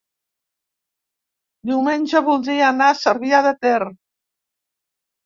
[1.71, 3.77] Diumenge voldria anar a Cervià de Ter.